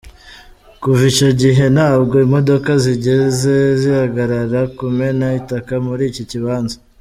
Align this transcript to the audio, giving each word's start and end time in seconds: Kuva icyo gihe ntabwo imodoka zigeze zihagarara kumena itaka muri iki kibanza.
Kuva 0.81 1.03
icyo 1.11 1.29
gihe 1.41 1.63
ntabwo 1.75 2.15
imodoka 2.25 2.69
zigeze 2.83 3.53
zihagarara 3.81 4.61
kumena 4.77 5.25
itaka 5.39 5.73
muri 5.87 6.05
iki 6.11 6.23
kibanza. 6.31 6.75